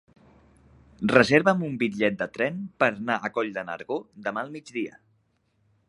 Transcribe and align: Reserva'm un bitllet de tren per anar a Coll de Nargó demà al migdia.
Reserva'm 1.11 1.61
un 1.67 1.75
bitllet 1.83 2.17
de 2.23 2.29
tren 2.39 2.57
per 2.83 2.89
anar 2.95 3.19
a 3.29 3.33
Coll 3.37 3.55
de 3.59 3.67
Nargó 3.71 4.01
demà 4.29 4.47
al 4.47 4.55
migdia. 4.57 5.03